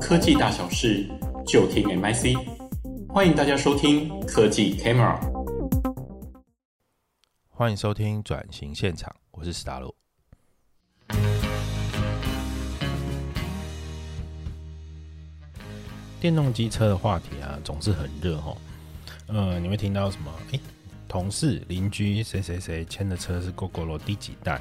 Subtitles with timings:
[0.00, 1.08] 科技大小事，
[1.46, 2.36] 就听 MIC。
[3.08, 5.20] 欢迎大家收听科技 Camera。
[7.48, 9.94] 欢迎收听转型现场，我是史达洛。
[16.20, 18.56] 电动机车的话题啊，总是很热哈。
[19.28, 20.32] 呃，你会听到什么？
[20.50, 20.60] 诶，
[21.06, 24.60] 同事、邻居谁谁谁牵的车是 Gogoro 第几代？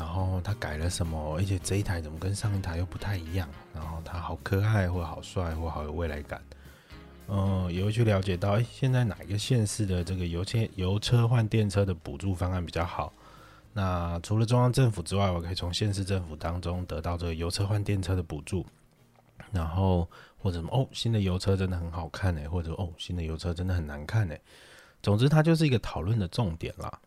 [0.00, 1.36] 然后他改了什么？
[1.36, 3.46] 而且这一台怎么跟上一台又不太一样？
[3.74, 6.40] 然后他好可爱，或好帅，或好有未来感。
[7.28, 13.12] 嗯、也会去了解到，哎，现在哪一个县市的这个油车油车换电车的补助方案比较好？
[13.74, 18.64] 那除了中央政府之外，我可以从县市政府当中得到这个油车换电车的补助。
[19.52, 20.08] 然后
[20.38, 24.40] 或者哦，新的油车真的很好看哎，或者哦，新的油车真的很难看哎。
[25.02, 26.98] 总之，它就是一个讨论的重点啦。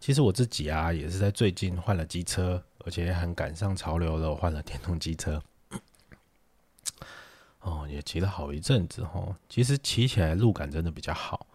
[0.00, 5.42] 其实我自己啊，也是在最近换了机车，而且很赶上潮流了，换了电动机车。
[7.60, 9.34] 哦，也骑了好一阵子哦。
[9.48, 11.46] 其实骑起来路感真的比较好。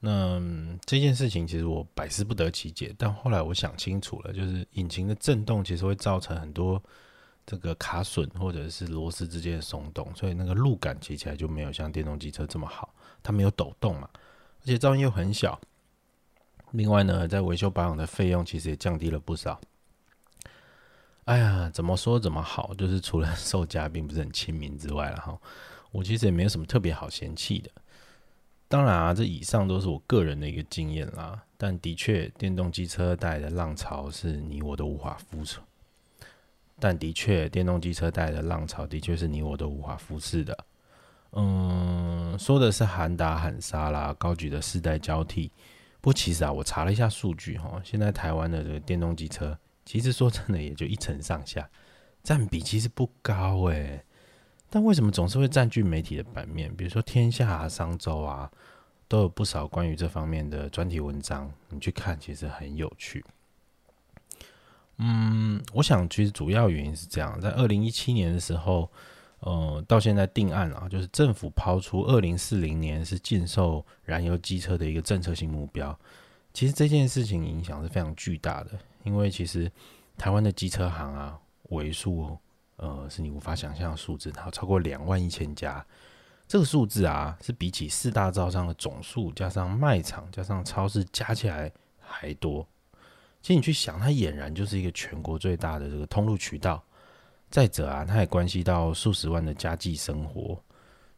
[0.00, 0.42] 那
[0.84, 6.82] 这件事情其实我百思不得其解，但后来我想清楚了，就是引擎的震动其实会造成很多
[7.46, 12.92] 这个卡损或者是螺丝之间的松动，所以那个路感骑起来就没有像电动机车这么好。
[13.22, 14.08] 它没有抖动嘛，
[14.62, 15.58] 而且噪音又很小。
[16.72, 19.60] 另外呢，在维修保养的费用其实也降低了不少。
[21.24, 25.38] 哎呀，怎么说怎么好，就是除了售价并不是很亲民之外了哈，
[25.92, 27.70] 我其实也没有什么特别好嫌弃的。
[28.66, 31.40] 当然啊，这以上都是我个人的一个经验啦。
[31.56, 35.58] 但的确，电动机车带来的浪潮是你我都无法忽视。
[36.80, 40.58] 但的确，电动机车带来的浪潮的确是你我都无法忽视的。
[41.32, 45.52] 嗯，说的是喊打喊杀啦，高举的世代交替。
[46.02, 51.70] 不其实啊，我查了一下数据哈，现在台湾的这个电动机车，其实说真的也就一成上下，
[52.24, 54.04] 占比其实不高诶。
[54.68, 56.74] 但为什么总是会占据媒体的版面？
[56.74, 58.50] 比如说天下啊、商周啊，
[59.06, 63.24] 都有不少关于这方面的专题文章，你去看其实很有趣。
[64.98, 68.90] 嗯，我想其实主要原因是这样，在二零一七年的时候。
[69.44, 75.98] 呃，到现在定案了啊，就是政府抛出二零四零年是禁售燃油机车的一个政策性目标。
[76.54, 78.70] 其实这件事情影响是非常巨大的，
[79.02, 79.68] 因为其实
[80.16, 81.36] 台湾的机车行啊，
[81.70, 82.38] 为数
[82.76, 85.84] 呃是你无法想象的数字，它超过两万一千家。
[86.46, 92.64] 这个数字啊，是比起四大招商的总数加上卖场加上超市加起来还多。
[93.40, 96.80] 其实你去想，它俨然就是一个全国最大的这个通路渠道。
[97.52, 100.58] 再者啊，它也关系到数十万的家计生活。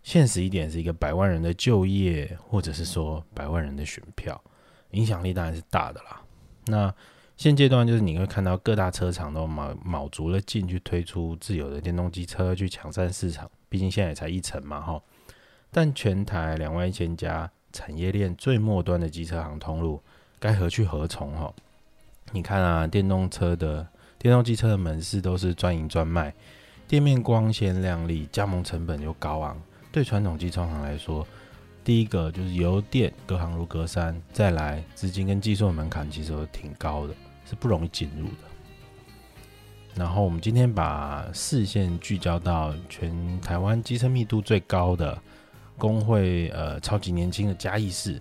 [0.02, 4.38] 现实一点，是一个百万人的就业，或者是说百万人的选票，
[4.90, 6.20] 影响力当然是大的啦。
[6.66, 6.92] 那
[7.36, 13.48] 现阶段就是你会看到各大车厂都卯卯足了劲去推出自有的电动机车，去抢占市场。
[13.68, 15.00] 毕竟现在也才一成嘛，哈。
[15.70, 20.02] 但全台两万一千家产业链最末端的机车行通路，
[20.40, 21.32] 该何去何从？
[21.36, 21.54] 哈，
[22.32, 23.86] 你看啊，电动车的。
[24.24, 26.32] 电动机车的门市都是专营专卖，
[26.88, 29.54] 店面光鲜亮丽，加盟成本又高昂。
[29.92, 31.26] 对传统机车行来说，
[31.84, 37.14] 第一个就是油电隔行如隔山，再来资金跟技术门槛其实都挺高的，
[37.44, 39.92] 是不容易进入的。
[39.94, 45.20] 然后我们今天把视线聚焦到全台湾机车密度最高的
[45.76, 48.18] 工会，呃，超级年轻的嘉义市，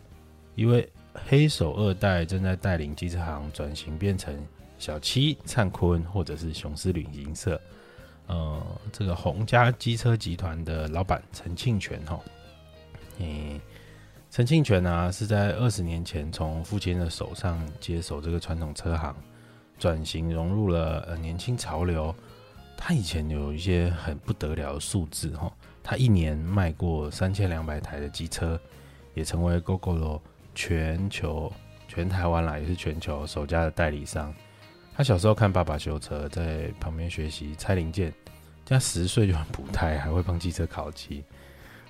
[0.56, 4.38] 一位黑手二代正在带领机车行转型变成。
[4.84, 7.58] 小七、灿坤，或者是雄狮旅行社，
[8.28, 8.62] 呃，
[8.92, 12.20] 这个鸿嘉机车集团的老板陈庆全哈，
[13.18, 13.62] 嗯，
[14.30, 19.16] 陈庆全呢是在二十年前从父亲的手上接手这个传统车行，
[19.80, 22.14] 转型融入了呃年轻潮流。
[22.76, 25.50] 他以前有一些很不得了的数字哈，
[25.82, 28.60] 他一年卖过三千两百台的机车，
[29.14, 30.20] 也成为 gogo
[30.54, 31.50] 全球
[31.88, 34.34] 全台湾啦，也是全球首家的代理商。
[34.96, 38.14] 他小时候看爸爸修车，在旁边学习拆零件。
[38.66, 41.22] 加十岁就很补胎，还会帮机车烤漆。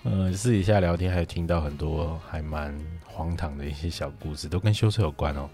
[0.01, 5.47] 呃，私底下聊天还有听到很多还蛮荒唐的一些小故事，都跟修车有关哦。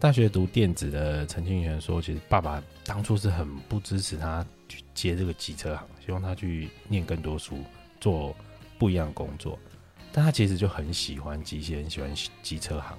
[0.00, 7.58] 大学读电子的陈庆元说，其实爸爸当初是很不支持他去接这个机车行，希望他去念更多书，
[8.00, 8.34] 做
[8.78, 9.58] 不一样的工作。
[10.12, 12.10] 但他其实就很喜欢机械，很喜欢
[12.42, 12.98] 机车行。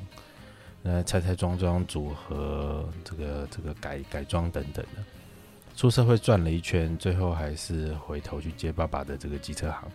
[0.82, 5.04] 那拆拆装装组合，这个这个改改装等等的，
[5.76, 9.92] 出社会转了一圈，最后还是回头去接爸爸的这个机车行，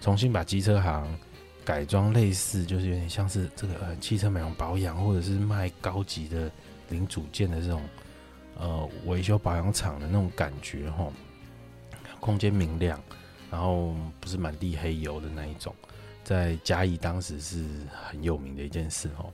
[0.00, 1.06] 重新把机车行
[1.64, 6.50] 改装类似，就是有点像是这个呃汽车美容保养，或者是卖高级的
[6.88, 7.82] 零组件的这种
[8.58, 11.12] 呃维修保养厂的那种感觉哈。
[12.20, 12.98] 空间明亮，
[13.50, 15.74] 然后不是满地黑油的那一种，
[16.22, 17.62] 在嘉义当时是
[17.92, 19.30] 很有名的一件事哦，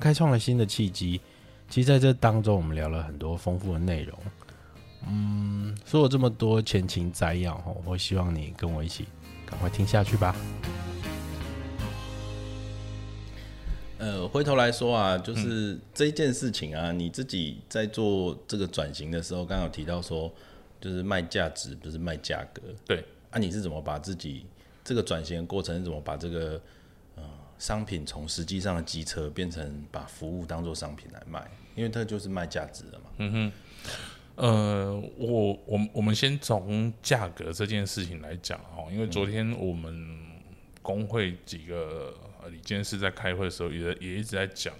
[0.00, 1.20] 开创了新的契机。
[1.68, 4.18] 其实在这当中，我们聊了很多丰富的内容。
[5.06, 9.06] 嗯，说了这么多前情摘要哦，我希望你跟我一起
[9.46, 10.34] 赶快听下去吧。
[13.98, 20.32] 呃，回头来说啊，就是这件事情啊，嗯、你自己在做这个转型的时候，刚刚有提到说，
[20.80, 22.62] 就是卖价值不是卖价格。
[22.86, 24.46] 对，啊，你是怎么把自己
[24.82, 26.60] 这个转型的过程，是怎么把这个呃
[27.60, 31.48] 商品从实际上的机车变成把服务当做商品来卖？
[31.76, 33.04] 因为它就是卖价值的嘛。
[33.18, 33.52] 嗯哼，
[34.34, 40.18] 呃，我我我们先从价格这件事情来讲哦，因为昨天我们
[40.82, 42.12] 工会几个。
[42.42, 44.72] 呃，李监事在开会的时候也也一直在讲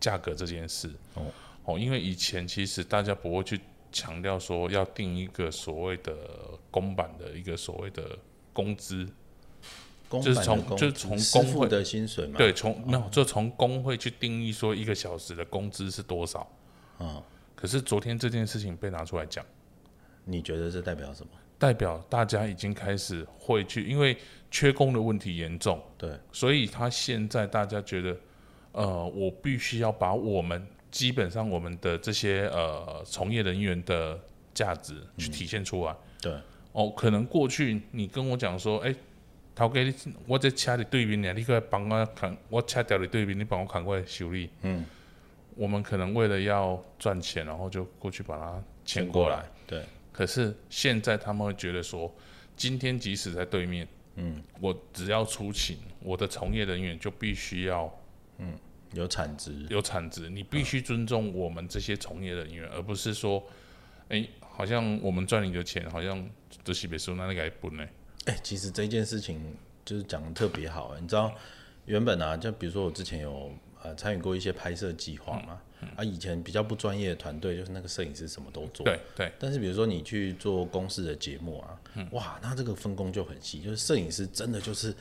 [0.00, 1.26] 价格这件事哦
[1.62, 3.60] 哦，因为以前其实大家不会去
[3.92, 6.14] 强调说要定一个所谓的
[6.70, 8.18] 公版的一个所谓的
[8.54, 9.06] 工资，
[10.20, 16.50] 就是从就是从工会的薪水嘛，对，从没有就从工会去定义说一个小时的工资是多少，
[16.98, 17.22] 嗯，
[17.54, 19.44] 可是昨天这件事情被拿出来讲，
[20.24, 21.30] 你觉得这代表什么？
[21.58, 24.16] 代表大家已经开始会去，因为
[24.50, 28.16] 缺工的问题严重，对，所以他现在大家觉得，
[28.72, 34.18] 呃，我必须要把我们基本上我们的这些呃从业人员的
[34.52, 36.34] 价值去体现出来，嗯、对，
[36.72, 38.96] 哦，可能过去你跟我讲说，哎、欸，
[39.54, 39.94] 头家你
[40.26, 44.84] 我这车里对面呢，你过来帮我扛，我车掉你对面，你帮我扛过来修理，嗯，
[45.54, 49.84] 我们可能为了要赚钱，然后就过去把它牵过来，对。
[50.10, 52.12] 可是现在他们会觉得说，
[52.56, 57.90] 今天即使在对面，嗯，我只要出勤，我的从业人员就必须要，
[58.38, 58.54] 嗯，
[58.92, 63.42] 有产值，有产值，你必须尊重我们这些从业人员，嗯、而不是说，
[64.08, 66.26] 哎、欸，好像我们赚你的钱，好像
[66.62, 67.86] 都是别说那个不呢？
[68.26, 71.32] 哎、欸，其实这件事情就是讲的特别好，你知道，
[71.86, 73.50] 原本啊，就比如说我之前有
[73.82, 75.60] 呃参与过一些拍摄计划嘛。
[75.60, 78.84] 嗯啊，以前比较不专业的团队，就是那个摄影师什么都做。
[78.86, 79.32] 对对。
[79.36, 84.94] 但是比如说你去做公司的节目啊，嗯、哇，那这个分工就很细，就是摄影师真的就是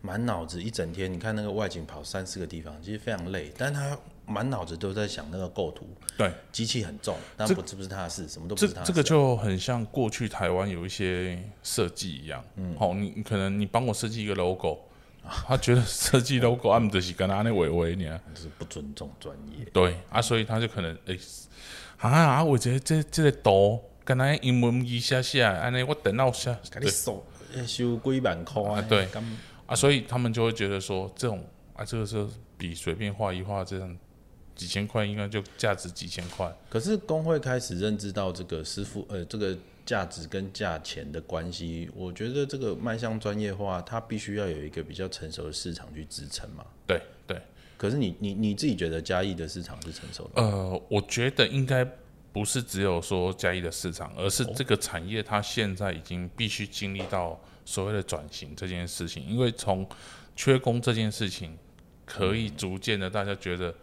[0.00, 5.88] 满脑子一整天，你看那个外景跑三四个地方，其实非常累，但是他满脑子都在想那个构图。
[6.16, 6.32] 对。
[6.50, 8.82] 机器很重，但不是不是他的事，什么都不是他。
[8.82, 12.44] 这这个就很像过去台湾有一些设计一样。
[12.56, 12.76] 嗯。
[12.78, 14.78] 好，你可能你帮我设计一个 logo。
[15.24, 19.64] 他觉得设计 logo 啊，就是跟他那维维呢，就是不尊重专业。
[19.72, 21.20] 对啊，所以他就可能诶、欸，
[21.98, 27.24] 啊啊，我觉得这这个图跟他英文一下下，安尼我等到下，给你收
[27.54, 28.82] 收几万块啊？
[28.82, 29.06] 对
[29.66, 32.26] 啊，所以他们就会觉得说，这种啊，这个是
[32.58, 33.96] 比随便画一画这样
[34.54, 36.54] 几千块，应该就价值几千块。
[36.68, 39.56] 可是工会开始认知到这个师傅，呃，这个。
[39.84, 46.64] 价值跟价钱的关系，我觉得这个迈向专业化，它必须要有一个比较成熟的市场去支撑嘛。
[46.86, 47.36] 对对。
[47.76, 50.40] 可是你你你自己觉得嘉义的市场是成熟的？
[50.40, 51.84] 呃，我觉得应该
[52.32, 59.84] 不是只有说嘉义的市场，而是这个产业它现在已经必须经历到所谓的转型这件事情，因为从
[60.36, 61.58] 缺工这件事情，
[62.06, 63.74] 可以逐渐的大家觉得。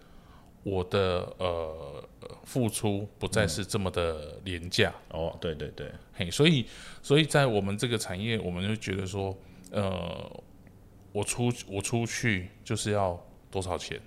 [0.64, 2.04] 我的呃
[2.44, 6.66] 付出不再是这么的廉价、嗯、哦，对对对，嘿，所以
[7.02, 9.36] 所以在我们这个产业，我们就觉得说，
[9.72, 10.44] 呃，
[11.12, 13.18] 我出我出去就是要
[13.50, 14.00] 多少钱，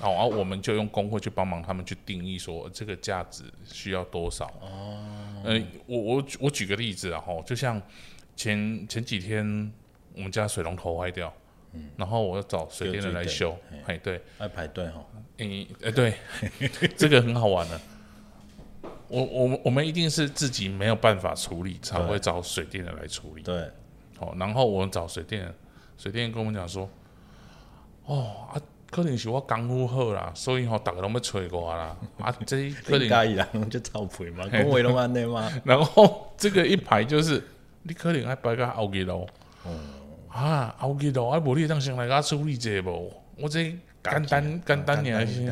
[0.00, 4.46] 然后我们就用工会去帮忙他们去定义说这个价值需要多少。
[4.60, 7.80] 哦，呃，我我我举个例子啊，哈，就像
[8.36, 9.72] 前前几天
[10.14, 11.32] 我们家水龙头坏掉。
[11.96, 15.04] 然后我要找水电人来修，哎，对，要排队哈，
[15.38, 16.14] 嗯，哎，对，
[16.96, 17.80] 这个很好玩的。
[19.08, 23.42] 我我我们一定是自己没有办法处理，才会找水电人来处理。
[23.42, 23.70] 对，
[24.18, 25.52] 好，然后我们找水电，
[25.96, 26.88] 水电跟我们讲说，
[28.06, 31.96] 哦啊，可能是我功夫好啦，所以吼大家拢要催我啦。
[32.18, 35.50] 啊， 这可能介意啦，就照赔嘛， 工会拢安尼嘛。
[35.64, 37.42] 然后这个一排就是，
[37.82, 39.26] 你可能要排个后几楼。
[40.34, 43.12] 啊，后记到啊，无你当先来甲处理者无？
[43.36, 43.62] 我这
[44.02, 45.46] 简单简单尔是，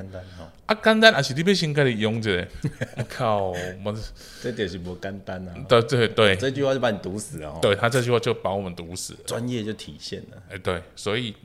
[0.67, 2.45] 啊简单也是你要先家己用者。
[3.09, 3.51] 靠，
[3.85, 3.97] 我
[4.43, 5.55] 这点是不简单啊。
[5.69, 7.57] 对对对，这句话就把你毒死了。
[7.63, 9.21] 对他这句话就把我们毒死了。
[9.25, 10.43] 专业就体现了。
[10.51, 11.37] 哎，对，所以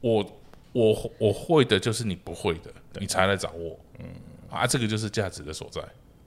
[0.00, 0.24] 我
[0.72, 3.78] 我我会的就是你不会的，你才来找我。
[3.98, 4.06] 嗯，
[4.50, 5.82] 啊，这个就是价值的所在。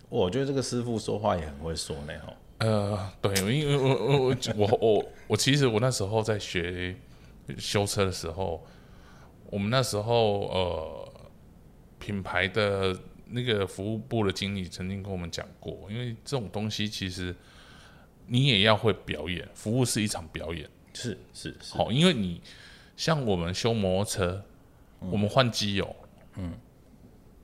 [0.07, 2.33] 我觉得这个师傅说话也很会说呢，吼。
[2.57, 6.95] 呃，对，因为我我我我我我其实我那时候在学
[7.57, 8.65] 修车的时候，
[9.49, 11.13] 我们那时候呃
[11.99, 12.97] 品牌的
[13.27, 17.35] 那个服务部的经理曾经跟我们讲过，因为这种东西其实
[18.27, 22.41] 你也要会表演，服务是一场表演，是是是，好，因为你
[22.95, 24.45] 像我们修摩托车，
[25.01, 25.95] 嗯、我们换机油，
[26.37, 26.53] 嗯，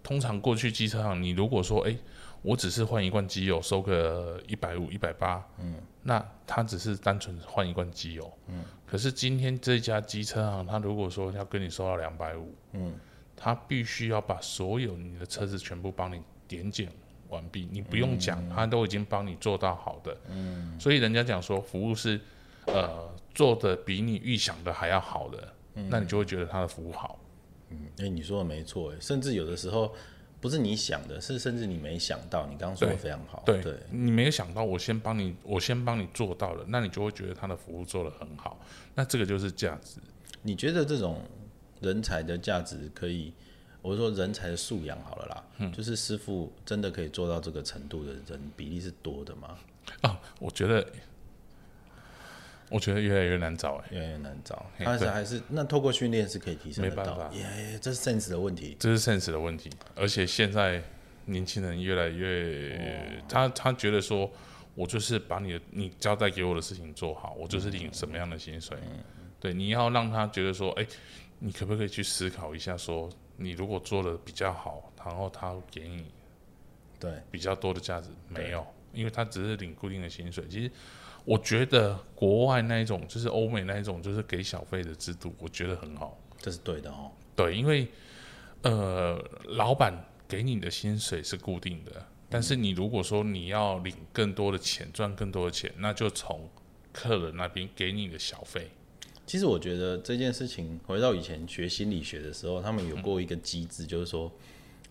[0.02, 1.98] 通常过去机车行，你如果说，哎、欸，
[2.42, 12.94] 我只是换一罐机油，收个一百五、一百八，嗯，那他只是单纯换一罐机油，嗯，可是今天这家机车行，他如果说要跟你收到两百五，嗯，
[13.36, 16.92] 他必须要把所有你的车子全部帮你点检。
[17.30, 20.18] 完毕，你不用讲，他都已经帮你做到好的。
[20.28, 22.20] 嗯，所以人家讲说服务是，
[22.66, 27.18] 呃，做的比你预想的还要好的，嗯，那你就会觉得他的服务好。
[27.70, 29.94] 嗯，哎，你说的没错，甚至有的时候
[30.42, 32.46] 不是你想的，是甚至你没想到。
[32.48, 38.60] 你刚刚说的非常好，对，对你没有想到，我先帮你，我先帮你做到了，那你就会觉得他的服务做得很好。
[38.96, 40.02] 那这个就是价值。
[40.42, 41.22] 你觉得这种
[41.80, 43.32] 人才的价值可以？
[43.84, 49.58] 我说人才的素养好了啦，嗯，就是师傅真的可以做到这个程度的人比例是多的吗？
[50.02, 50.86] 啊，我觉得，
[52.72, 54.66] 我觉得越来越难找，哎，越来越难找。
[54.80, 59.70] 但是还是那透过训练是可以提升的，没办法，耶，这是 sense 的问题，这是 sense 的问题。
[59.96, 60.82] 而且现在
[61.26, 64.32] 年轻人越来越，他他觉得说，
[64.74, 68.78] 我就是把你的你交代给我的事情做好，我就是领什么样的薪水。
[69.40, 70.88] 对，你要让他觉得说，哎，
[71.40, 73.10] 你可不可以去思考一下说。
[73.38, 76.06] 你如果做的比较好，然后他给你
[77.00, 78.64] 对比较多的价值，没有，
[78.94, 80.46] 因为他只是领固定的薪水。
[80.48, 80.72] 其实
[81.24, 87.12] 我觉得国外那一种，就是欧美那一种，就是给小费的制度，我觉得很好，这是对的哦。
[87.36, 87.88] 对，因为
[88.64, 89.94] 呃，老板
[90.28, 96.50] 给你的薪水是固定的，但是你如果说你要领更多的钱，赚更多的钱，那就从
[96.92, 98.70] 客人那边给你的小费。
[99.26, 104.30] 其实我觉得这件事情回到以前学心理学的时候，他们有过一个机制，就是说，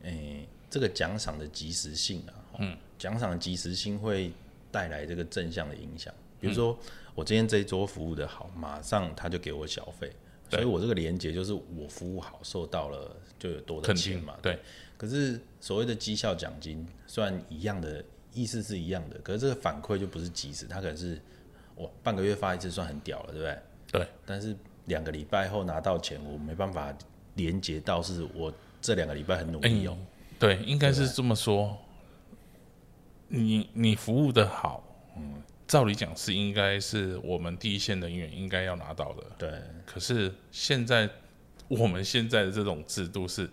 [0.03, 4.33] 诶，这个奖赏的及时性啊，嗯，奖赏的及时性会
[4.73, 6.15] 带来这个正向的影响。
[6.41, 6.77] 比如说，
[7.15, 10.11] 我今天这一桌服务的好，马上他就给我小费，
[10.49, 14.35] 所以我这个连接就是我服务好，受到了就有多的钱嘛。
[14.43, 14.59] 对。
[14.97, 18.05] 可是所谓的绩效奖金，虽然一样的
[18.35, 21.19] 意思是一样的，可是这个反馈就不是及时，他可能是
[21.75, 23.59] 我半个月发一次，算很屌了，对不对？
[23.93, 24.55] 对，但是
[24.87, 26.95] 两个礼拜后拿到钱，我没办法
[27.35, 30.37] 连接到是我这两个礼拜很努力哦、欸。
[30.39, 31.77] 对，应该是这么说。
[33.29, 34.85] 你你服务的好，
[35.17, 39.25] 嗯，照理讲是应该是我们第一线人员应该要拿到的。
[39.39, 39.53] 对，
[39.87, 41.09] 可是现在
[41.69, 43.49] 我们现在的这种制度是，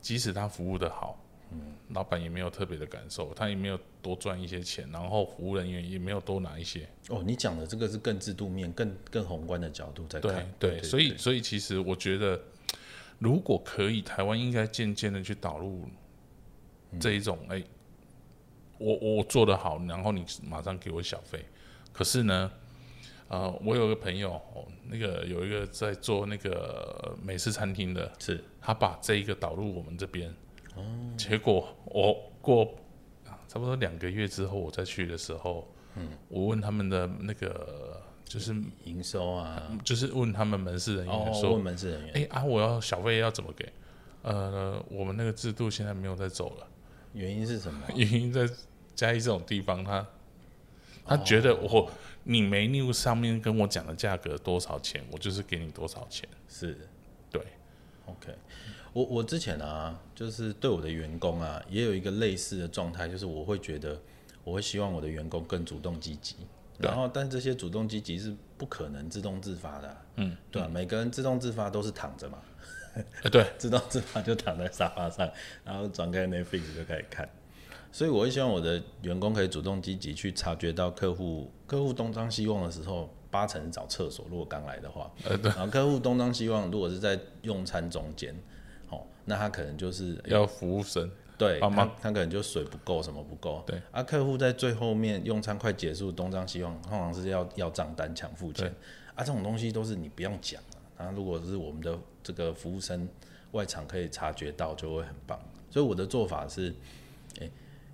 [0.00, 1.22] 即使他服务的好。
[1.50, 6.88] 嗯，老板也没有特别的感受，他也没有多赚一些钱，然后服务人员也没有多拿一些。
[7.10, 10.50] 哦，你讲的这个是更制度面、更更宏观的角度在看。
[10.58, 12.40] 对对，对，所以所以其实我觉得，
[13.18, 15.86] 如果可以，台湾应该渐渐的去导入
[16.98, 17.66] 这一种，哎、嗯欸，
[18.82, 21.44] 我我做的好，然后你马上给我小费。
[21.92, 22.50] 可是呢，
[23.28, 30.28] 呃，我有个朋友，哦，那个有一个在做那个美式餐厅的，是他把这一个导入我们这边。
[30.74, 30.82] 哦，
[31.16, 32.74] 结果我过
[33.46, 43.70] 差不多两个月之后，我再去的时候，嗯，我问他们的那个就是营收啊，就是问他们门市人员说，哦、问门市人员，哎、欸、啊，我要小费要怎么给？
[44.22, 46.66] 呃，我们那个制度现在没有在走了，
[47.12, 47.82] 原因是什么？
[47.94, 48.48] 原因在
[48.94, 50.06] 嘉义这种地方，他
[51.04, 51.90] 他觉得我
[52.24, 56.78] 你 menu 上面跟我讲的价格多少钱，我就是给你多少钱，是，
[57.30, 57.42] 对
[58.06, 58.34] ，OK。
[58.92, 63.98] 我我之前啊，就是对我的员工啊，也有一个类似的状态，就是我会觉得，
[64.44, 66.36] 我会希望我的员工更主动积极，
[66.78, 72.38] 然后但这些主动积极是不可能自动自发的，啊，嗯，对啊，每个人自动自发都是躺着嘛，
[73.30, 75.26] 对， 自动自发就躺在沙发上，
[75.64, 77.26] 然后转开 Netflix 就开始看，
[77.92, 88.34] 所以我会希望我的员工可以主动积极去察觉到客户客户东张西望的时候，八成是找厕所，如果刚来的话，呃，对，然后客户东张西望，如果是在用餐中间。
[88.88, 91.08] 哦那他可能就是要服务生，
[91.38, 91.70] 对，他
[92.00, 93.80] 他可能就水不够，什么不够，对。
[93.92, 98.66] 啊，客户在最后面用餐快结束，东张西望，通常是要要账单抢付钱，
[99.14, 100.60] 啊，这种东西都是你不用讲
[100.96, 101.12] 啊。
[101.14, 103.08] 如果是我们的这个服务生
[103.52, 105.40] 外场可以察觉到，就会很棒。
[105.70, 106.74] 所以我的做法是，
[107.38, 107.50] 欸、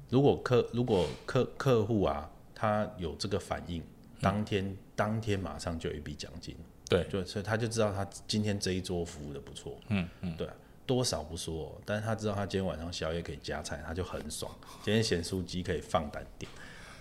[0.09, 3.83] 如果客如果客客户啊，他有这个反应，
[4.21, 6.57] 当天、嗯、当天马上就有一笔奖金，
[6.89, 10.55] 对，就所以他就知道他今天这一桌服务的不错，嗯嗯，对、啊。
[10.87, 14.51] 多少不说，但是他知道他今天晚上宵夜可以加菜，他就很爽。
[14.83, 16.51] 今天咸酥鸡可以放胆点。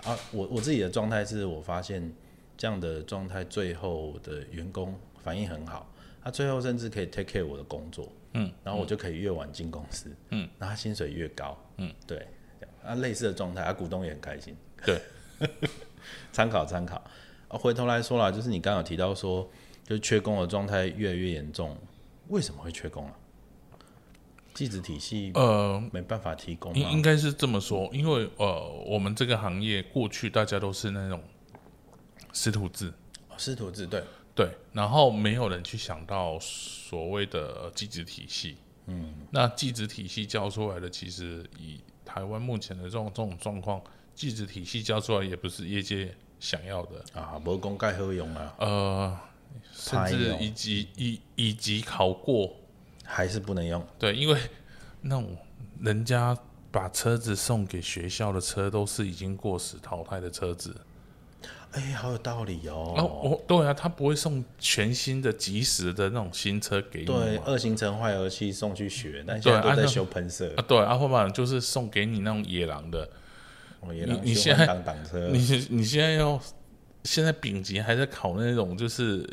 [0.04, 0.18] 啊！
[0.34, 2.14] 我我自己的状态是我发现
[2.58, 5.90] 这样的状态，最后的员工反应很好，
[6.22, 12.28] 他最后甚至可以 take care 我的工作，嗯，然后我就可以越晚进公司，嗯，然后他薪水越高，嗯，对，
[12.88, 15.01] 啊，类似的状态，啊，股东也很开心，对。
[16.32, 16.96] 参考参考。
[17.50, 19.48] 啊，回头来说啦，就是你刚刚有提到说，
[19.84, 21.77] 就是缺工的状态越来越严重，
[22.29, 23.13] 为什么会缺工啊？
[24.53, 31.22] 技职体系呃没办法提供，应应该是这么说，因为呃我们这个行业过去大家都是那种
[32.34, 32.91] 师徒制，
[33.38, 34.03] 师徒制对
[34.34, 43.82] 对，然后没有人去想到所谓的技职体系，嗯，那技职体系教出来的，其实以台湾目前的这种这种状况，
[44.16, 47.04] 技职体系教出来也不是业界想要的。
[47.14, 49.20] 啊，无公盖好用啊，呃，
[49.74, 52.56] 甚至以及以以及考过。
[53.10, 54.38] 还是不能用，对，因为
[55.00, 55.34] 那种
[55.80, 56.38] 人家
[56.70, 60.76] 把车子送给学校的车都是已经过时淘汰的车子，
[61.72, 62.94] 哎，好有道理哦。
[62.98, 67.06] 哦，我，对啊，他不会送全新的、及时的那种新车给你。
[67.06, 70.54] 对，二行程坏油器送去学，那现在都在修喷射。
[70.56, 73.10] 啊，对，啊，后面就是送给你那种野狼的。
[73.82, 74.66] 哦、野狼你你现在
[75.32, 76.40] 你你现在要
[77.04, 79.28] 现在丙级还在考那种就是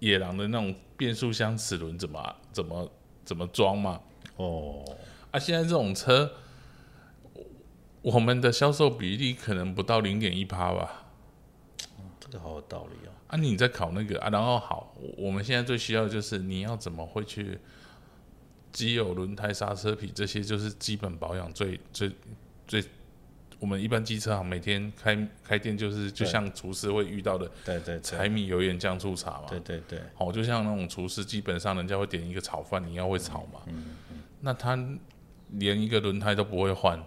[0.00, 0.74] 野狼的那种。
[0.94, 2.88] 变速箱齿轮怎么怎么
[3.24, 3.98] 怎么装嘛？
[4.36, 4.84] 哦，
[5.32, 6.30] 啊，现在这种车，
[8.02, 11.01] 我们的销售比例可能不到零点一趴吧？
[12.32, 13.12] 这好有道理哦。
[13.26, 14.30] 啊，你在考那个啊？
[14.30, 17.58] 然后好，我们现在最需要的就是你要怎么会去
[18.72, 22.10] 机油、轮胎、刹车皮这些，就是基本保养最最
[22.66, 22.82] 最。
[23.60, 34.76] 我们一般机车行每天开开店，就是就像厨师会遇到的，对对，柴米油盐酱醋茶嘛，对对对，好，就像那种厨师，基本上人家会点一个炒饭，你要会炒嘛，嗯嗯，那他
[35.50, 37.04] 连一个轮胎都不会换，嗯，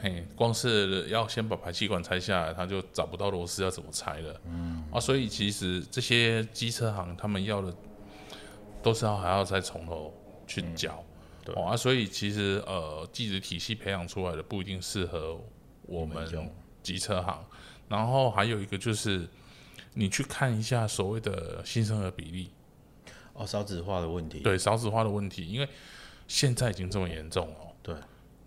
[0.00, 7.74] 嘿，光是要先把排气管拆下来，他就找不到螺丝要怎么拆了，嗯，啊，所以其实这些机车行他们要的
[8.82, 10.14] 都是要还要再从头
[10.46, 11.04] 去教。
[11.54, 15.40] 哦啊，所以其实呃，技职体系培养出来的不一定适合
[15.86, 16.50] 我们
[16.82, 17.42] 机车行。
[17.88, 19.26] 然后还有一个就是，
[19.94, 22.50] 你去看一下所谓的新生儿比例。
[23.32, 24.40] 哦，少子化的问题。
[24.40, 25.66] 对，少子化的问题，因为
[26.26, 27.67] 现在已经这么严重哦。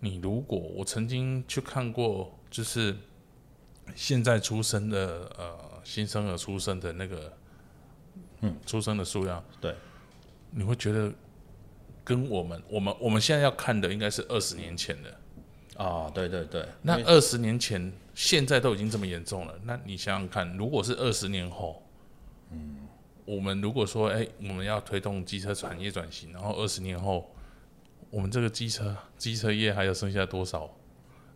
[0.02, 0.10] 对。
[0.10, 2.96] 你如果我曾经去看过，就是
[3.94, 7.32] 现在出生的呃新生儿出生的那个，
[8.40, 9.74] 嗯，出生的数量，对，
[10.50, 11.12] 你会觉得。
[12.04, 16.66] 跟我们，我们我们现在要看的应该是二十年前的啊，对对对。
[16.82, 21.80] 那二十年前，现在都已经这么严重了，那你想想看，如果是二十年后，
[22.50, 22.88] 嗯，
[23.24, 27.32] 我们如果说，哎，我们要推动机车产业转型，然后二十年后，
[28.12, 30.70] 我们这个机车机车业还有剩下多少？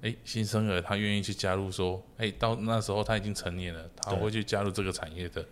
[0.03, 5.43] 哎，新生儿他愿意去加入，说，哎，到那时候他已经成年了，他会去加入这个产业的，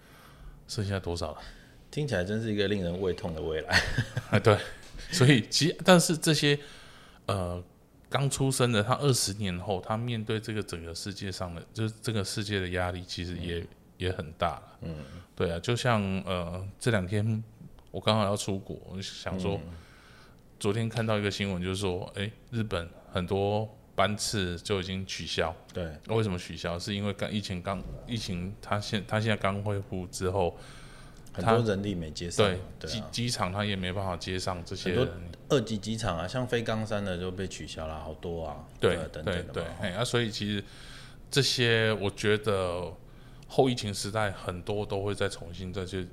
[0.68, 1.38] 剩下多少了？
[1.90, 3.80] 听起来真是一个令人胃痛的未来。
[4.30, 4.58] 啊， 对。
[5.10, 6.58] 所以，其，但是这些，
[7.26, 7.62] 呃，
[8.10, 14.62] 刚出生的，他二十年后，他面对这个整个世界上的，就是这个世界的压力，其实也、嗯、也很大。
[14.82, 14.94] 嗯，
[15.34, 17.42] 对啊，就像呃，这两天
[17.90, 19.72] 我刚好要出国，我就想说，嗯、
[20.64, 25.54] 昨天看到一个新闻，就是说，哎，日本很多班次就已经取消。
[25.74, 26.78] 对，为什么取消？
[26.78, 30.56] 是因为刚疫情刚疫情，他现他现在刚恢复之后。
[31.34, 35.06] 很多人力没接上，对机机场他也没办法接上这些人。
[35.50, 38.64] 二级机场啊，像飞冈山的就被取消了，好多啊。
[38.80, 40.64] 对，对对对，哎，啊，所以其实
[41.30, 42.90] 这些我觉得
[43.48, 46.08] 后疫情时代很多都会再重新再去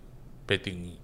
[0.45, 0.97] 被定义。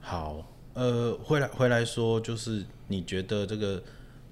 [0.00, 3.82] 好，呃，回来回来说，就是你觉得这个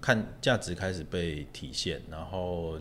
[0.00, 2.78] 看价值开始被体现，然后。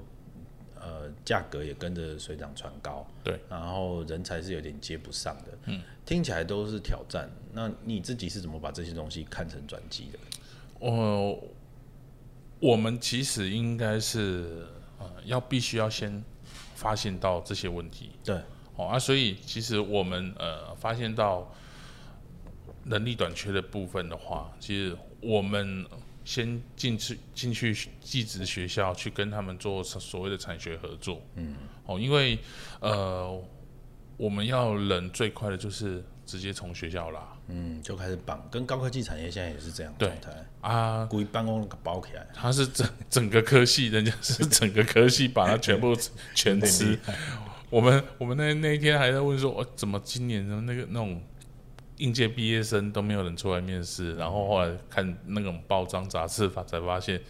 [0.81, 7.29] 呃，价格也跟着水涨船高，对，然后人才是有点接不上的，嗯，听起来都是挑战。
[7.51, 10.19] 那你自己是怎么把这些东西看成转机的？
[10.79, 11.37] 呃，
[12.61, 14.67] 我们其实应该是
[14.99, 16.23] 呃，要必须要先
[16.75, 18.41] 发现到这些问题，对，
[18.77, 21.53] 哦啊，所以其实我们呃发现到
[22.89, 25.85] 人力短缺的部分的话，其实我们。
[26.25, 31.55] 先进去进去技职学校去跟他们做所谓的产学合作，嗯，
[31.87, 32.37] 哦，因为
[32.81, 33.41] 呃，
[34.15, 45.95] 我们要人最快的就是直接从学校啦，嗯，就开始绑，跟高科技产业现在也是这样状态，对啊，故意办公包起来，他是整整个科系，人家是整个科系把它全部
[46.35, 46.99] 全吃，
[47.71, 51.19] 我们我们那那一天还在问说，哦，怎么今年的那个那种。
[51.99, 57.21] 应届毕业生都没有人出来面试，然后后来看那种报章杂志，发才发现，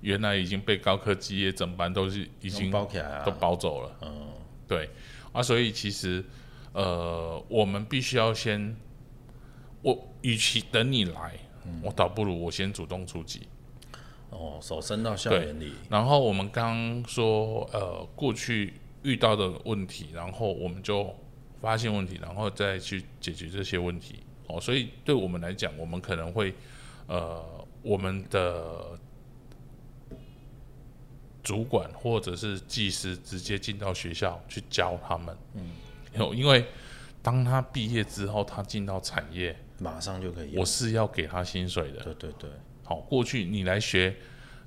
[0.00, 3.96] 原来已经被高科技业整班都是已经包起来啊，都包走了。
[4.02, 4.28] 嗯，
[4.66, 4.90] 对
[5.32, 6.24] 啊，所以其实
[6.72, 8.76] 呃，我们必须要先，
[9.82, 13.46] 我与其等你来，嗯，我倒不如我先主动出击。
[14.30, 15.72] 哦，手伸到校园里。
[15.88, 21.14] 然后我们刚刚说，呃，过去遇到的问题，然后我们就
[21.60, 24.20] 发现问题，然后再去解决这些问题。
[24.46, 26.54] 哦，所以对我们来讲，我们可能会
[27.06, 27.44] 呃，
[27.82, 28.98] 我们的
[31.42, 35.36] 主管或者是技师直接进到学校去教他们。
[35.54, 35.70] 嗯，
[36.36, 36.64] 因为
[37.22, 40.56] 当他毕业之后，他进到产业，马上就可以。
[40.56, 42.02] 我是要给他薪水的。
[42.02, 42.50] 对对对。
[42.84, 44.16] 好，过去你来学，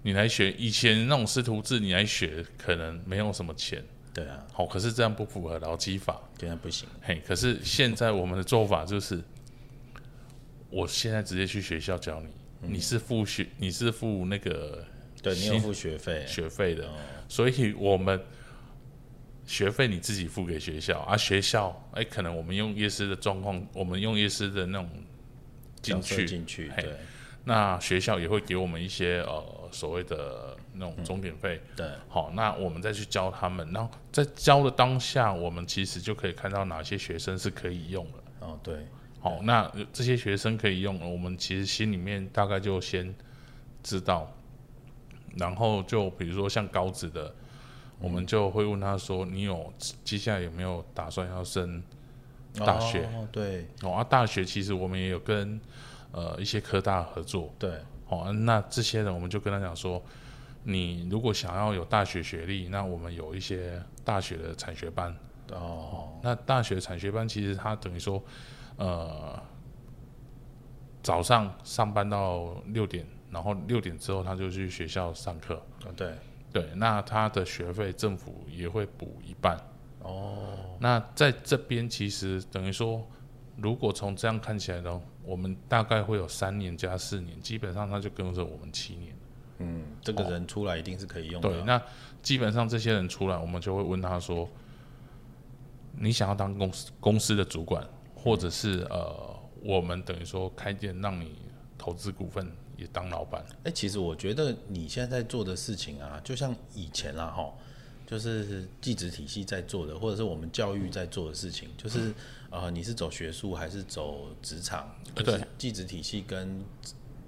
[0.03, 3.83] 你来学以前那种师徒制，你来学可能没有什么钱。
[4.13, 4.45] 对啊。
[4.51, 6.21] 好，可是这样不符合劳基法。
[6.37, 6.87] 这样不行。
[7.01, 9.21] 嘿，可是现在我们的做法就是，
[10.69, 12.27] 我现在直接去学校教你，
[12.63, 14.85] 嗯、你是付学，你是付那个，
[15.21, 16.87] 对，你有付学费，学费的。
[16.87, 16.93] 哦、
[17.27, 18.19] 所以我们
[19.45, 24.89] 学费你自己付给学校，而、啊、学校，哎，可能我们用夜师的状况，我们用夜师的那种
[25.81, 26.95] 进去进去，嘿对。
[27.43, 38.47] 那学校也会给我们一些呃所谓的那种钟点费，对，好，那我们再去教他们，然后在教的当下，我们其实就可以看到哪些学生是可以用的。
[38.47, 38.87] 哦，对，
[39.19, 43.13] 好，那这些学生可以用，我们其实心里面大概就先
[43.83, 44.31] 知道，
[45.35, 47.33] 然后就比如说像高职的，
[47.99, 51.83] 我们就会问他说：“你有接下来有没有打算要升
[52.55, 55.59] 大学？”哦，对，哦，啊，大学其实我们也有跟。
[56.13, 57.71] 呃，一些科大合作，对，
[58.05, 60.03] 好、哦，那这些人我们就跟他讲说，
[60.63, 65.11] 你如果想要有大学学历，那我们有一些大学的产学班，
[65.51, 68.23] 哦，哦，那大学产学班其实它等于说，
[68.77, 69.41] 呃，
[71.03, 76.15] 早上上班到六点，然后六点之后他就去学校上课，哦，对，
[76.51, 79.57] 对，那他的学费政府也会补一半，
[79.99, 83.05] 哦，那在这边其实等于说。
[83.57, 89.13] 如果从这样看起来呢，我们大概会有三年加四年，基本上他就跟着我们七年。
[89.61, 91.49] 嗯，这个人出来一定是可以用的。
[91.49, 91.51] 哦。
[91.51, 91.81] 对，那
[92.21, 94.49] 基本上这些人出来，我们就会问他说
[95.97, 101.33] ：“你想要当公司公司的主管，或者是呃，我们等于说开店让你
[101.77, 107.53] 投资股份也当老板？”哎，其实我觉得你现在在做的事情啊，就像以前啦，哈。
[108.07, 112.13] 就是技职体系在做的，或者是我们教育在做的事情，就是
[112.49, 114.93] 呃，你是走学术还是走职场？
[115.15, 116.61] 就是技职体系跟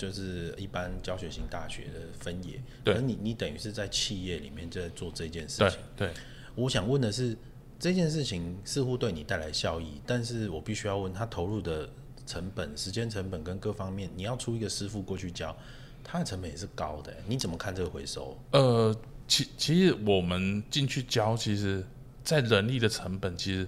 [0.05, 2.61] 就是一般教学型大学的分野。
[2.83, 5.79] 对，而你你等于是在企业里面在做这件事情。
[5.95, 6.13] 对，对。
[6.55, 7.37] 我想问的是，
[7.79, 11.89] 这件事情似乎对你带来效益，但是我必须要问他投入的
[12.25, 15.55] 成本、时间成本跟各方面，你要出一个师傅过去教，
[16.03, 17.15] 他的成本也是高的。
[17.27, 18.37] 你怎么看这个回收？
[18.51, 18.95] 呃。
[19.25, 21.81] 其其实我们进去教，其实，
[22.25, 23.65] 在人力的成本，其实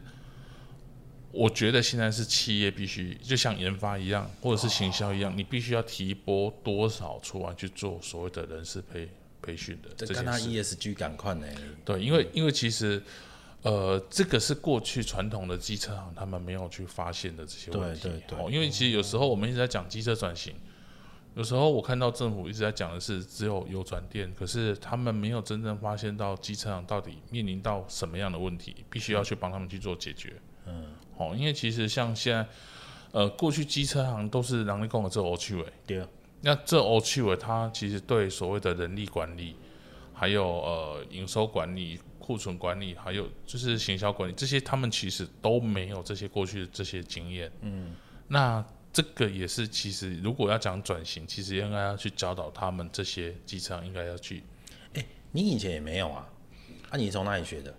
[1.36, 9.10] 我觉得现在是企业必须，就像研发一样，或者是行销一样，哦、你必须要提拨多少出来去做所谓的人事培
[9.41, 10.06] 培训的这。
[10.06, 11.45] 这跟他 ESG 赶快呢？
[11.84, 13.04] 对，因为因为其实，
[13.63, 18.02] 呃，这个是过去传统的机车行他们没有去发现的这些问题。
[18.04, 18.39] 对对对。
[18.39, 20.56] 哦，因为其实有时候我们一直在讲机车转型。
[21.36, 30.32] 有时候我看到政府一直在讲的是只有有转电，可是他们没有真正发现到机车行到底面临到什么样的问题，必须要去帮他们去做解决。
[30.65, 30.86] 嗯，
[31.17, 32.47] 好，因为其实像现在，
[33.12, 36.08] 呃，过去机车行都是人力工的这欧趣味，对啊，
[36.41, 39.56] 那这欧趣味它其实对所谓的人力管理，
[40.13, 47.51] 还有呃营收管理、库存管理，还有就是行销管理这些，他们其实都没有这些过去的这些经验。
[47.62, 47.95] 嗯，
[48.28, 48.65] 那。
[48.95, 54.41] 这个也是，其实如果要讲转型，其实应该要去教导他们这些机车应该要去。
[54.93, 56.25] 哎，你以前也没有啊？
[56.91, 57.75] 啊，你从哪里学的？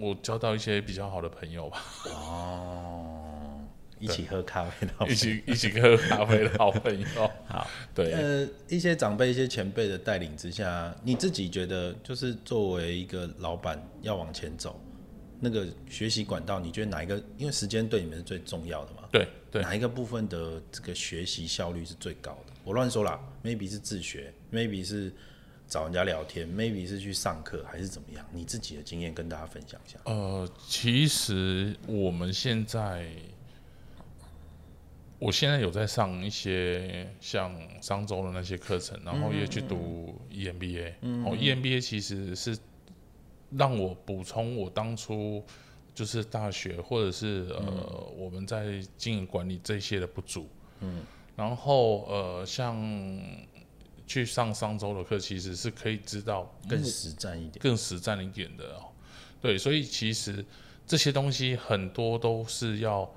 [0.00, 1.84] 我交到一些比较好的朋友吧。
[2.06, 3.60] 哦，
[3.98, 7.06] 一起喝咖啡的，一起一起喝咖啡的好朋友。
[7.46, 8.12] 好，对。
[8.12, 14.80] 呃，一些长辈、一些前辈的带领之下，你自己觉得，就是作为一个老板要往前走。
[15.40, 17.22] 那个学习管道，你觉得哪一个？
[17.36, 19.02] 因为时间对你们是最重要的嘛。
[19.12, 19.62] 对对。
[19.62, 22.52] 哪一个部分的这个学习效率是最高的？
[22.64, 25.12] 我乱说啦，maybe 是自学，maybe 是
[25.68, 28.24] 找人家聊天，maybe 是去上课，还是怎么样？
[28.32, 29.98] 你自己的经验跟大家分享一下。
[30.04, 33.06] 呃，其实我们现在，
[35.18, 40.94] 我现在有在上一些像商周的那些课程，然后也去读 EMBA。
[41.00, 41.24] 嗯。
[41.24, 42.56] 哦，EMBA 其实是。
[43.56, 45.40] 让我补充我当初
[45.94, 50.48] 就是大学或者是呃、嗯、我们在经营管理这些的不足，
[50.80, 51.04] 嗯，
[51.36, 52.76] 然后呃像
[54.06, 58.88] 去上商周的课，其实是可以知道更实战一点，更实战一点的哦。
[59.40, 60.44] 对，所以其实
[60.86, 63.10] 这些东西很多都是要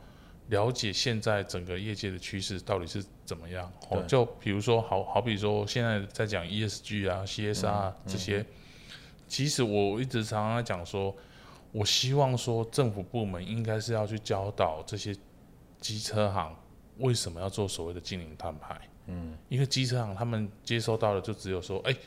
[0.50, 3.72] 了解现在整个业界的趋势到底是怎么样。
[3.90, 8.46] 哦，就比如说好好比说现在在讲 ESG 啊、CSR 啊、嗯、这些。
[9.30, 11.14] 其实我一直常常讲说，
[11.74, 15.14] 我希望说政府部门应该是要去教导这些
[15.82, 16.56] 机车行
[17.00, 18.80] 为什么要做所谓的经营碳排。
[19.08, 22.00] 嗯，因为机车行他们接收到的就只有说，哎、欸，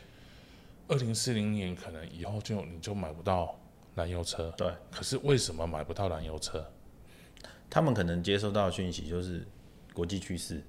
[0.89, 3.59] 二零四零年可能以后就你就买不到
[3.95, 4.53] 燃油车。
[4.57, 4.73] 对。
[4.91, 6.65] 可是为什么买不到燃油车？
[7.69, 9.47] 他们可能接收到的讯息就是
[9.93, 10.63] 国际趋势，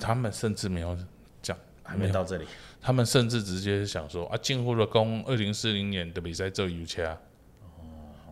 [0.00, 0.98] 他们甚至没有
[1.42, 2.46] 讲，还没到这里。
[2.80, 7.18] 他们甚至直接想说啊，进户的工二零四零年的比赛做油车。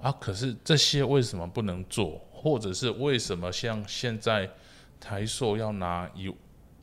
[0.03, 2.20] 啊，可是这些为什么不能做？
[2.33, 4.50] 或者是为什么像现在
[5.00, 6.29] 台塑要拿一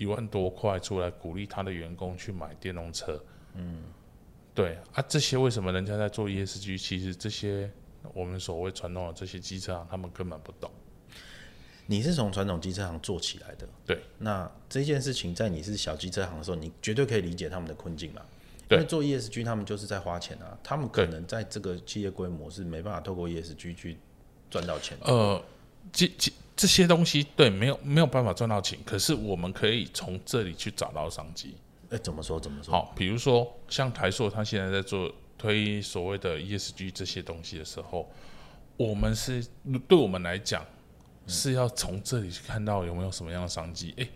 [0.02, 3.84] 一万多块出来鼓励他的员工去买电动车，嗯，
[4.56, 6.76] 对啊，这些为什么人家在做 ESG？
[6.76, 7.70] 其实这些
[8.12, 10.72] 我们所谓传统的这些机车行，他们根本不懂。
[11.86, 18.24] 你是从传统机车行做起来的，对，那这件事情在你是小机车行的时候，你绝对可以理解他们的困境嘛？
[18.72, 24.00] 因为做 ESG，他们就是在花钱啊，他们可能在这个企业规模是没办法透过 ESG 去
[24.50, 25.06] 赚到钱的。
[25.06, 25.44] 呃。
[26.62, 31.56] 这些东西对，没有没有办法赚到钱，可是我们可以从这里去找到商机。
[31.90, 32.40] 哎，怎么说？
[32.40, 32.72] 怎么说？
[32.72, 38.08] 好，比如说像台硕，他现在在做推所谓的 ESG 这些东西的时候，
[38.78, 39.44] 我们是
[39.88, 40.64] 对我们来讲
[41.26, 43.96] 是要从这里去看到有没有什么样的商机。
[43.98, 44.08] 哎，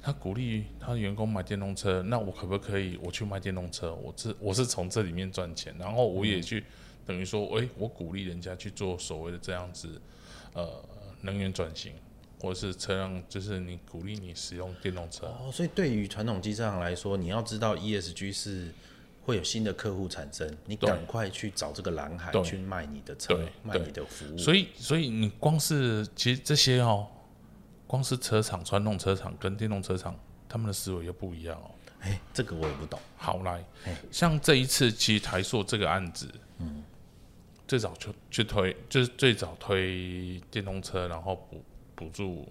[0.00, 3.94] 他鼓励他的员工买电动车，那我可不可以我去卖电动车？
[3.96, 6.64] 我这我是从这里面赚钱，然后我也去、嗯、
[7.08, 10.00] 等于说，哎，我鼓励人家去做所谓的这样子，
[10.54, 10.82] 呃。
[11.22, 11.94] 能源转型，
[12.40, 15.26] 或者是车辆，就是你鼓励你使用电动车。
[15.26, 18.72] 哦，所以对于传统机车行来说，你要知道 ESG 是
[19.24, 24.36] 会有新的客户产生，你赶快去找这个蓝海去卖你的车，卖你的服务。
[24.36, 27.06] 所以，所以你光是其实这些哦，
[27.86, 31.70] 光是车厂，传统车厂跟电动车厂，他们的思维又不一样哦。
[32.00, 32.98] 哎，这个我也不懂。
[33.16, 33.64] 好来，
[34.10, 36.82] 像这一次其实台塑这个案子，嗯。
[37.66, 42.46] 最早就去推，就是最早推电动车，然后补补助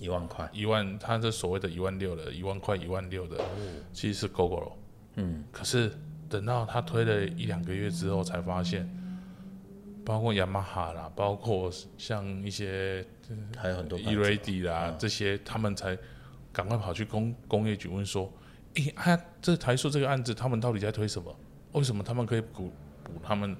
[0.00, 3.44] 一万块，一万，他这所谓的一万六的，一万块一万六的，哦、
[3.92, 4.72] 其实是 Gogoro。
[5.16, 5.92] 嗯，可是
[6.28, 8.88] 等到他推了一两个月之后，才发现，
[10.04, 13.04] 包括雅马哈啦，包括像一些
[13.56, 15.98] 还有很多 E-Ready 啦、嗯、这些，他们才
[16.52, 18.32] 赶快跑去工工业局问说，
[18.76, 21.36] 哎、欸，啊，这台塑这个案子，他们到底在推什么？
[21.72, 23.54] 为什么他们可以补补他们？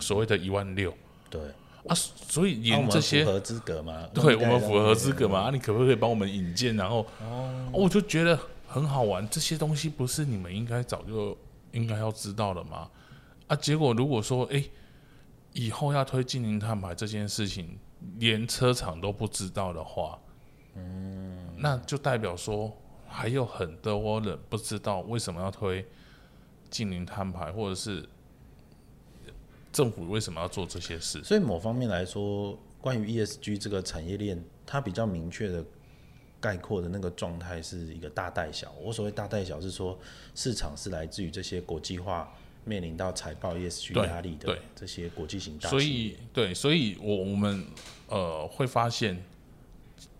[0.00, 0.92] 所谓的一万六，
[1.28, 1.40] 对
[1.86, 4.06] 啊，所以连这些符合资格吗？
[4.12, 5.40] 对，我们符合资格吗？
[5.40, 6.76] 啊，你可不可以帮我们引荐？
[6.76, 8.38] 然后，哦，我就觉得
[8.68, 9.26] 很好玩。
[9.30, 11.36] 这些东西不是你们应该早就
[11.72, 12.88] 应该要知道的吗？
[13.46, 14.62] 啊，结果如果说，哎，
[15.54, 17.78] 以后要推净零碳排这件事情，
[18.18, 20.18] 连车厂都不知道的话，
[20.74, 22.70] 嗯，那就代表说
[23.08, 25.86] 还有很多人不知道为什么要推
[26.68, 28.06] 净零碳排，或者是。
[29.72, 31.22] 政府为什么要做这些事？
[31.22, 35.64] 所以某方面来说，关于 ESG 这个产业链，它比较明确的
[36.40, 38.72] 概括的那个状态是一个大带小。
[38.82, 39.98] 我所谓大带小是说，
[40.34, 42.32] 市场是来自于这些国际化
[42.64, 45.68] 面临到财报 ESG 压力的这些国际型大。
[45.70, 47.64] 所以，对，所以我我们
[48.08, 49.22] 呃会发现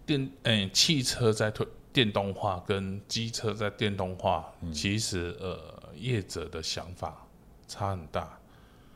[0.07, 5.59] 电诶、欸、汽车在推电动化跟机车在电动化，嗯、其实呃
[5.97, 7.27] 业者的想法
[7.67, 8.40] 差很大。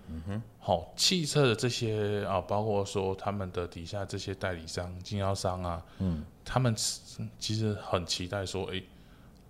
[0.08, 6.74] 嗯哼，好，汽车的这些啊，包括说他们的底下这些代理商、经销商啊，嗯，他们
[7.38, 8.84] 其实很期待说，哎、欸，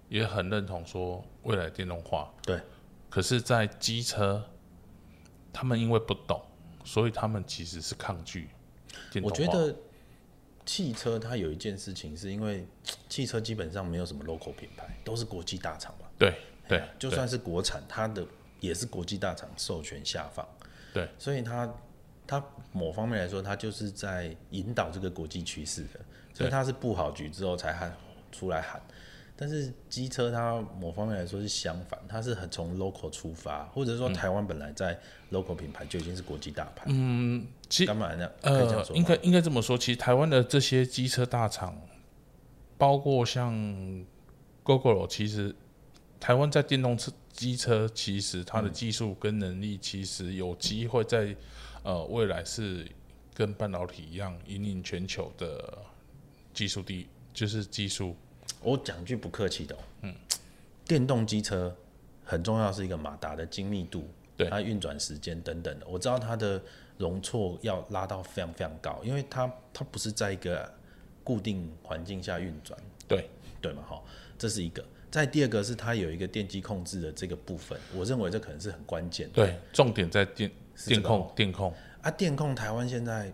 [0.09, 2.61] 也很认同说未来电动化，对。
[3.11, 4.45] 可是，在机车，
[5.53, 6.41] 他们因为不懂，
[6.85, 8.49] 所以他们其实是抗拒
[9.11, 9.29] 电动化。
[9.29, 9.77] 我觉得
[10.67, 12.67] 汽车它有一件事情，是因为
[13.09, 16.07] 汽车基本上没有什么 local 品牌，都是国际大厂嘛。
[16.19, 16.35] 对
[16.69, 18.27] 对，就算是国产，它的。
[18.65, 20.47] 也是国际大厂授权下放，
[20.93, 21.73] 对，所以它
[22.27, 26.01] 它某方面来说，它就是在引导这个国际趋势的，
[26.33, 27.95] 所以它是布好局之后才喊
[28.33, 28.81] 出来喊。
[29.37, 34.97] 但是机车它某方面来说是相反，它是很从 local 出发，或者说台湾本来在
[35.33, 36.85] local 品牌就已经是国际大牌。
[36.87, 38.31] 嗯，其实干嘛呢？
[38.43, 41.77] 呃，应该应该这么说，其实台湾的这些机车大厂，
[42.79, 43.53] 包括像
[44.65, 45.53] Gogoro，其实
[46.25, 47.13] 台湾在电动车。
[47.35, 51.35] 机车其实它的技术跟能力，其实有机会在
[51.83, 52.87] 呃未来是
[53.35, 55.77] 跟半导体一样引领全球的
[56.55, 58.15] 技术地，就是技术。
[58.63, 60.15] 我讲句不客气的，嗯，
[60.85, 61.77] 电动机车
[62.25, 65.87] 很重要是一个马达的精密度，对它运转时间等等的。
[65.89, 66.63] 我知道它的
[66.97, 70.73] 容错要拉到非常非常高，因为它它不是在一个
[71.25, 73.29] 固定环境下运转，对
[73.61, 74.01] 对嘛，哈，
[74.39, 74.85] 这是一个。
[75.15, 79.35] 再第二个是它有一个电机控制的这个部分，我认为这可能是很关键的。
[79.35, 80.51] 对，重点在电
[80.89, 81.73] 电控电控。
[82.03, 83.33] 啊，电控台湾现在，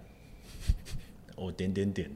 [1.37, 2.14] 我点点点，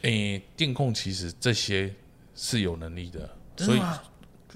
[0.00, 1.94] 诶、欸，电控其实这些
[2.34, 3.82] 是有能力的，所以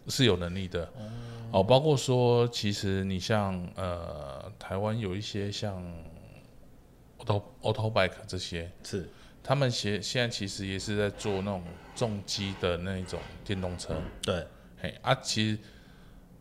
[0.09, 0.85] 是有能力的。
[0.87, 5.85] 哦，哦，包括说，其实你像呃，台湾有一些像
[7.19, 9.07] auto auto bike 这些，是。
[9.43, 11.63] 他们现现在其实也是在做那种
[11.97, 13.95] 重机的那种电动车。
[13.95, 14.47] 嗯、对，
[14.81, 15.59] 嘿啊，其实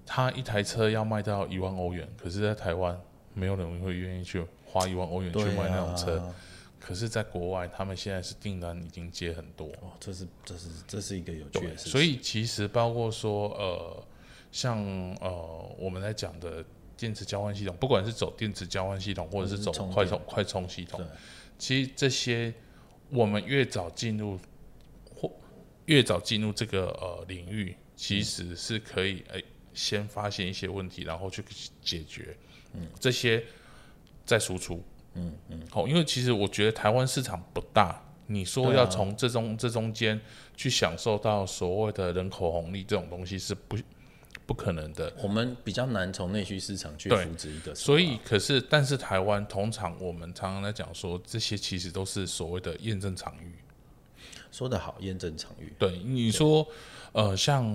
[0.05, 2.99] 他一台车要卖到一万欧元，可是，在台湾
[3.33, 4.45] 没有人会愿意去。
[4.67, 6.35] 花一万欧元去买那种车，啊、
[6.81, 9.67] 可是，在国外，他们现在是订单已经接很多。
[9.79, 11.91] 哦，这是这是这是一个有趣的事情。
[11.93, 14.05] 所以，其实包括说，呃，
[14.51, 14.83] 像
[15.21, 16.61] 呃，我们在讲的
[16.97, 21.01] 电池交换系统，不管是走电池交换系统，或者是走快充快充系统，
[21.57, 22.53] 其实这些
[23.09, 24.39] 我们越早进入或
[25.85, 31.43] 越早进入这个呃领域，其实是可以哎、欸、先发现一些问题，然后去
[31.81, 32.35] 解决。
[32.73, 33.43] 嗯，这些。
[34.27, 40.19] 再输出，嗯嗯，好，因为其实我觉得台湾市场不大，你说要从这中、啊、这中间
[40.57, 43.77] 去享受到所谓的人口红利这种东西是不
[44.47, 45.13] 不可能的。
[45.21, 53.53] 我们比较难从内需市场去扶植一个，所以可是但是台湾通常我们常常在讲说，这些其实都是所谓的验证场域。
[54.55, 55.73] 说得好，验证场域。
[55.77, 56.65] 对，你说
[57.11, 57.65] 呃，像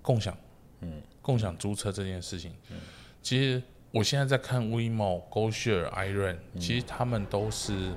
[0.00, 0.36] 共享，
[0.80, 2.76] 嗯，共享租车这件事情，嗯，
[3.20, 3.62] 其实。
[3.94, 7.92] 我现在在看 WeMo、GoShare、iRent，其实他们都是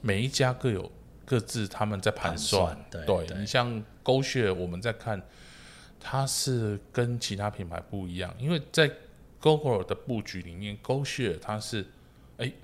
[0.00, 0.90] 每一家各有
[1.26, 2.74] 各自他们在盘算。
[2.90, 5.22] 对，对，对你像 GoShare，我们在看，
[6.00, 8.90] 它是跟其他品牌不一样，因为在
[9.38, 11.82] Gogoro 的布局里面，GoShare 它是，
[12.38, 12.54] 哎、欸，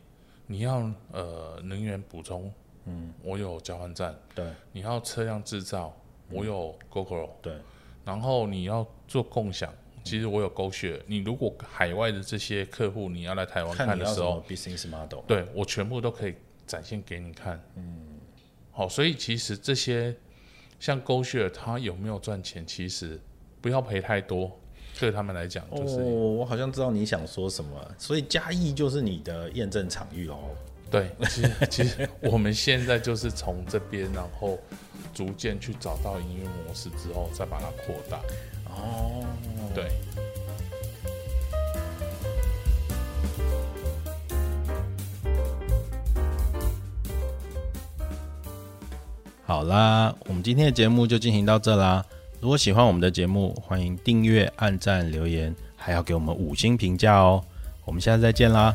[0.47, 2.51] 你要呃能源补充，
[2.87, 5.95] 嗯，我有交换站，对，你要车辆制造，
[6.31, 7.55] 我有 Gogoro，对，
[8.05, 9.73] 然后你要做共享。
[10.03, 16.35] 其实我有 GoShare，你如果海外的这些客户你要来台湾看的时候，business model，对我全部都可以
[16.67, 17.63] 展现给你看。
[17.77, 18.19] 嗯，
[18.73, 20.17] 好，所以其实这些
[20.81, 22.67] 像 GoShare，它有没有赚钱？
[22.67, 23.21] 其实
[23.61, 24.59] 不要赔太多，
[24.99, 26.01] 对他们来讲就是。
[26.01, 30.39] 哦，我好像知道你想说什么，所以嘉义就是你的验证场域哦。
[30.91, 34.59] 对，其实 其实我们现在就是从这边，然后
[35.15, 38.19] 逐渐去找到营运模式之后，再把它扩大。
[38.67, 39.25] 哦，
[39.73, 39.85] 对。
[49.47, 52.05] 好啦，我们今天的节目就进行到这啦。
[52.41, 57.45] 如果喜欢我们的节目，欢迎订阅、按赞、留言，还要给我们五星评价哦。
[57.85, 58.75] 我们下次再见啦。